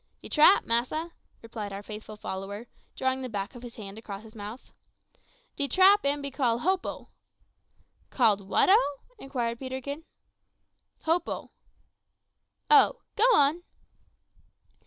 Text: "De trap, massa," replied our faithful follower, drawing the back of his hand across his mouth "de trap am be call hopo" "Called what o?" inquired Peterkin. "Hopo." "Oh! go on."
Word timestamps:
"De 0.23 0.29
trap, 0.29 0.65
massa," 0.65 1.11
replied 1.43 1.71
our 1.71 1.83
faithful 1.83 2.17
follower, 2.17 2.65
drawing 2.95 3.21
the 3.21 3.29
back 3.29 3.53
of 3.53 3.61
his 3.61 3.75
hand 3.75 3.99
across 3.99 4.23
his 4.23 4.33
mouth 4.33 4.71
"de 5.55 5.67
trap 5.67 6.03
am 6.07 6.23
be 6.23 6.31
call 6.31 6.57
hopo" 6.61 7.09
"Called 8.17 8.41
what 8.49 8.67
o?" 8.67 8.97
inquired 9.19 9.59
Peterkin. 9.59 10.03
"Hopo." 11.03 11.51
"Oh! 12.71 13.01
go 13.15 13.25
on." 13.35 13.61